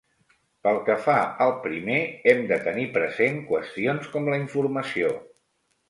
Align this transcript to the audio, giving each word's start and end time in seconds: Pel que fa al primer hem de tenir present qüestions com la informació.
Pel 0.67 0.79
que 0.87 0.95
fa 1.07 1.17
al 1.45 1.53
primer 1.67 1.99
hem 2.33 2.43
de 2.55 2.59
tenir 2.71 2.89
present 2.99 3.41
qüestions 3.53 4.13
com 4.17 4.35
la 4.35 4.45
informació. 4.45 5.17